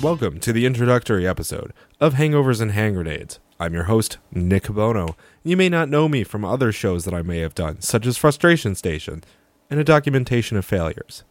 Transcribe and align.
Welcome 0.00 0.38
to 0.40 0.52
the 0.52 0.64
introductory 0.64 1.26
episode 1.26 1.72
of 1.98 2.14
Hangovers 2.14 2.60
and 2.60 2.70
Hand 2.70 2.94
Grenades. 2.94 3.40
I'm 3.58 3.74
your 3.74 3.84
host, 3.84 4.18
Nick 4.30 4.68
Bono. 4.68 5.16
You 5.42 5.56
may 5.56 5.68
not 5.68 5.88
know 5.88 6.08
me 6.08 6.22
from 6.22 6.44
other 6.44 6.70
shows 6.70 7.04
that 7.04 7.14
I 7.14 7.22
may 7.22 7.40
have 7.40 7.56
done, 7.56 7.80
such 7.80 8.06
as 8.06 8.16
Frustration 8.16 8.76
Station 8.76 9.24
and 9.68 9.80
a 9.80 9.84
documentation 9.84 10.56
of 10.56 10.64
failures. 10.64 11.24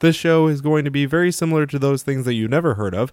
This 0.00 0.16
show 0.16 0.48
is 0.48 0.60
going 0.60 0.84
to 0.84 0.90
be 0.90 1.06
very 1.06 1.30
similar 1.30 1.64
to 1.66 1.78
those 1.78 2.02
things 2.02 2.24
that 2.24 2.34
you 2.34 2.48
never 2.48 2.74
heard 2.74 2.92
of, 2.92 3.12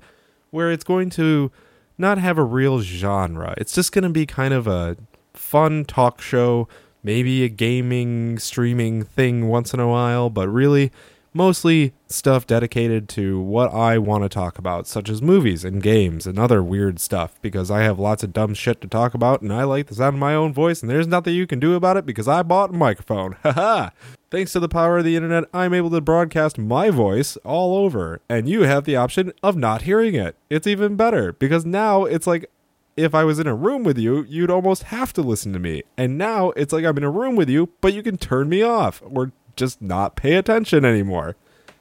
where 0.49 0.71
it's 0.71 0.83
going 0.83 1.11
to 1.11 1.51
not 1.99 2.17
have 2.17 2.39
a 2.39 2.43
real 2.43 2.81
genre. 2.81 3.53
It's 3.57 3.75
just 3.75 3.91
going 3.91 4.05
to 4.05 4.09
be 4.09 4.25
kind 4.25 4.55
of 4.55 4.65
a 4.65 4.97
fun 5.35 5.85
talk 5.85 6.19
show, 6.19 6.67
maybe 7.03 7.43
a 7.43 7.49
gaming, 7.49 8.39
streaming 8.39 9.03
thing 9.03 9.49
once 9.49 9.71
in 9.71 9.79
a 9.79 9.87
while, 9.87 10.31
but 10.31 10.49
really 10.49 10.91
mostly 11.33 11.93
stuff 12.07 12.45
dedicated 12.45 13.09
to 13.09 13.39
what 13.39 13.73
I 13.73 13.97
want 13.97 14.23
to 14.23 14.29
talk 14.29 14.57
about, 14.57 14.87
such 14.87 15.09
as 15.09 15.21
movies 15.21 15.63
and 15.63 15.81
games 15.81 16.27
and 16.27 16.37
other 16.37 16.63
weird 16.63 16.99
stuff, 16.99 17.39
because 17.41 17.71
I 17.71 17.83
have 17.83 17.99
lots 17.99 18.23
of 18.23 18.33
dumb 18.33 18.53
shit 18.53 18.81
to 18.81 18.87
talk 18.87 19.13
about 19.13 19.41
and 19.41 19.51
I 19.51 19.63
like 19.63 19.87
the 19.87 19.95
sound 19.95 20.15
of 20.15 20.19
my 20.19 20.35
own 20.35 20.53
voice, 20.53 20.81
and 20.81 20.89
there's 20.89 21.07
nothing 21.07 21.35
you 21.35 21.47
can 21.47 21.59
do 21.59 21.75
about 21.75 21.97
it 21.97 22.05
because 22.05 22.27
I 22.27 22.43
bought 22.43 22.71
a 22.71 22.73
microphone. 22.73 23.33
Haha! 23.43 23.89
Thanks 24.31 24.53
to 24.53 24.59
the 24.59 24.69
power 24.69 24.97
of 24.97 25.05
the 25.05 25.15
internet, 25.15 25.43
I'm 25.53 25.73
able 25.73 25.91
to 25.91 26.01
broadcast 26.01 26.57
my 26.57 26.89
voice 26.89 27.37
all 27.37 27.77
over, 27.77 28.19
and 28.27 28.49
you 28.49 28.61
have 28.61 28.85
the 28.85 28.95
option 28.95 29.31
of 29.43 29.55
not 29.55 29.83
hearing 29.83 30.15
it. 30.15 30.35
It's 30.49 30.65
even 30.65 30.95
better 30.95 31.33
because 31.33 31.65
now 31.65 32.05
it's 32.05 32.25
like 32.25 32.49
if 32.95 33.15
I 33.15 33.23
was 33.23 33.39
in 33.39 33.47
a 33.47 33.55
room 33.55 33.83
with 33.83 33.97
you, 33.97 34.23
you'd 34.27 34.51
almost 34.51 34.83
have 34.83 35.13
to 35.13 35.21
listen 35.21 35.53
to 35.53 35.59
me. 35.59 35.83
And 35.97 36.17
now 36.17 36.51
it's 36.51 36.73
like 36.73 36.85
I'm 36.85 36.97
in 36.97 37.03
a 37.03 37.09
room 37.09 37.35
with 37.35 37.49
you, 37.49 37.69
but 37.81 37.93
you 37.93 38.03
can 38.03 38.17
turn 38.17 38.49
me 38.49 38.61
off 38.61 39.01
or 39.03 39.31
just 39.55 39.81
not 39.81 40.15
pay 40.15 40.33
attention 40.33 40.85
anymore. 40.85 41.35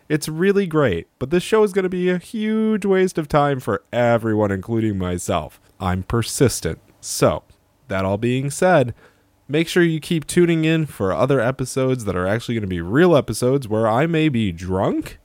It's 0.09 0.29
really 0.29 0.67
great, 0.67 1.09
but 1.19 1.31
this 1.31 1.43
show 1.43 1.63
is 1.63 1.73
going 1.73 1.85
to 1.85 1.89
be 1.89 2.11
a 2.11 2.19
huge 2.19 2.85
waste 2.85 3.17
of 3.17 3.29
time 3.29 3.61
for 3.61 3.83
everyone, 3.93 4.51
including 4.51 4.99
myself. 4.99 5.61
I'm 5.81 6.03
persistent. 6.03 6.81
So, 7.01 7.45
that 7.89 8.05
all 8.05 8.19
being 8.19 8.51
said, 8.51 8.95
make 9.49 9.69
sure 9.69 9.83
you 9.83 10.01
keep 10.01 10.27
tuning 10.27 10.65
in 10.65 10.87
for 10.87 11.13
other 11.13 11.41
episodes 11.41 12.05
that 12.05 12.17
are 12.17 12.27
actually 12.27 12.57
going 12.57 12.63
to 12.63 12.69
be 12.69 12.81
real 12.81 13.17
episodes 13.17 13.69
where 13.69 13.89
I 13.89 14.07
may 14.07 14.29
be 14.29 14.53
drunk, 14.53 15.19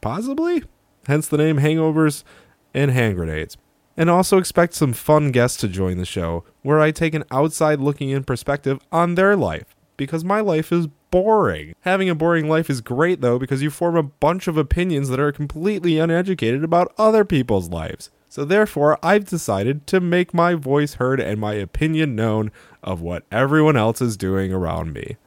possibly, 0.00 0.62
hence 1.06 1.28
the 1.28 1.36
name 1.38 1.58
Hangovers 1.58 2.24
and 2.72 2.90
Hand 2.90 3.16
Grenades. 3.16 3.56
And 3.96 4.08
also 4.08 4.38
expect 4.38 4.72
some 4.72 4.94
fun 4.94 5.30
guests 5.30 5.58
to 5.58 5.68
join 5.68 5.98
the 5.98 6.06
show 6.06 6.44
where 6.62 6.80
I 6.80 6.90
take 6.90 7.12
an 7.12 7.24
outside 7.30 7.80
looking 7.80 8.08
in 8.08 8.24
perspective 8.24 8.78
on 8.90 9.14
their 9.14 9.36
life 9.36 9.76
because 10.02 10.24
my 10.24 10.40
life 10.40 10.72
is 10.72 10.88
boring. 11.10 11.74
Having 11.80 12.08
a 12.08 12.14
boring 12.14 12.48
life 12.48 12.68
is 12.70 12.80
great 12.80 13.20
though 13.20 13.38
because 13.38 13.62
you 13.62 13.70
form 13.70 13.96
a 13.96 14.02
bunch 14.02 14.48
of 14.48 14.56
opinions 14.56 15.08
that 15.08 15.20
are 15.20 15.32
completely 15.32 15.98
uneducated 15.98 16.64
about 16.64 16.94
other 16.98 17.24
people's 17.24 17.68
lives. 17.68 18.10
So 18.28 18.44
therefore, 18.46 18.98
I've 19.02 19.26
decided 19.26 19.86
to 19.88 20.00
make 20.00 20.32
my 20.32 20.54
voice 20.54 20.94
heard 20.94 21.20
and 21.20 21.38
my 21.38 21.52
opinion 21.52 22.16
known 22.16 22.50
of 22.82 23.02
what 23.02 23.24
everyone 23.30 23.76
else 23.76 24.00
is 24.00 24.16
doing 24.16 24.52
around 24.52 24.94
me. 24.94 25.18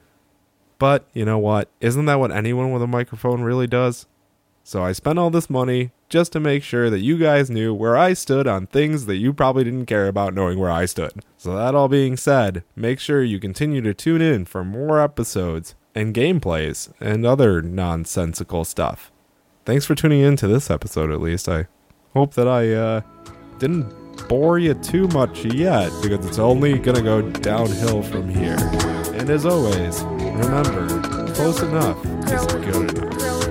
But 0.80 1.08
you 1.14 1.23
know 1.23 1.38
what? 1.38 1.70
Isn't 1.80 2.06
that 2.06 2.20
what 2.20 2.32
anyone 2.32 2.72
with 2.72 2.82
a 2.82 2.88
microphone 2.88 3.44
really 3.44 3.67
does? 3.67 4.08
So 4.67 4.83
I 4.83 4.94
spent 4.94 5.20
all 5.20 5.30
this 5.30 5.48
money 5.48 5.92
just 6.09 6.31
to 6.31 6.39
make 6.39 6.64
sure 6.64 6.89
that 6.89 7.02
you 7.02 7.20
guys 7.20 7.52
knew 7.52 7.71
where 7.71 7.95
I 7.95 8.14
stood 8.14 8.48
on 8.48 8.65
things 8.65 9.05
that 9.05 9.17
you 9.17 9.31
probably 9.31 9.64
didn't 9.64 9.86
care 9.86 10.08
about 10.08 10.33
knowing 10.33 10.58
where 10.58 10.71
I 10.71 10.86
stood. 10.86 11.14
So 11.37 11.55
that 11.55 11.76
all 11.76 11.87
being 11.87 12.17
said, 12.17 12.64
make 12.75 12.99
sure 12.99 13.21
you 13.21 13.39
continue 13.39 13.81
to 13.81 13.93
tune 13.93 14.21
in 14.21 14.45
for 14.45 14.65
more 14.65 14.99
episodes 14.99 15.75
and 15.93 16.15
gameplays 16.15 16.92
and 16.99 17.27
other 17.27 17.61
nonsensical 17.61 18.65
stuff. 18.65 19.11
Thanks 19.65 19.86
for 19.86 19.93
tuning 19.93 20.21
in 20.21 20.36
to 20.37 20.48
this 20.48 20.71
episode 20.71 21.11
at 21.11 21.21
least. 21.21 21.48
I 21.48 21.67
hope 22.15 22.33
that 22.33 22.48
I 22.48 22.73
uh, 22.73 23.02
didn't 23.59 23.93
bore 24.27 24.58
you 24.58 24.73
too 24.73 25.08
much 25.09 25.45
yet 25.45 25.92
because 26.02 26.25
it's 26.25 26.39
only 26.39 26.80
gonna 26.80 27.04
go 27.04 27.21
downhill 27.21 28.02
from 28.02 28.27
here. 28.30 28.58
And 29.14 29.30
as 29.30 29.45
always, 29.45 30.02
remember, 30.02 30.87
close 31.33 31.61
enough 31.61 32.04
is 32.31 32.48
good 32.48 32.98
enough. 32.98 33.45